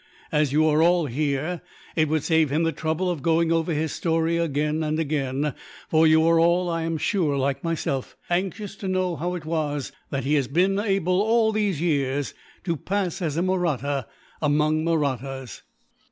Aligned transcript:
As 0.31 0.51
you 0.51 0.65
are 0.67 0.81
all 0.81 1.05
here, 1.05 1.61
it 1.95 2.09
would 2.09 2.23
save 2.23 2.49
him 2.49 2.63
the 2.63 2.71
trouble 2.71 3.07
of 3.07 3.21
going 3.21 3.51
over 3.51 3.71
his 3.71 3.91
story, 3.91 4.35
again 4.35 4.81
and 4.81 4.97
again; 4.99 5.53
for 5.89 6.07
you 6.07 6.23
are 6.25 6.39
all, 6.39 6.69
I 6.71 6.81
am 6.81 6.97
sure, 6.97 7.37
like 7.37 7.63
myself, 7.63 8.17
anxious 8.27 8.75
to 8.77 8.87
know 8.87 9.15
how 9.15 9.35
it 9.35 9.45
was 9.45 9.91
that 10.09 10.23
he 10.23 10.33
has 10.33 10.47
been 10.47 10.79
able, 10.79 11.21
all 11.21 11.51
these 11.51 11.81
years, 11.81 12.33
to 12.63 12.77
pass 12.77 13.21
as 13.21 13.37
a 13.37 13.43
Mahratta 13.43 14.07
among 14.41 14.83
Mahrattas." 14.83 15.61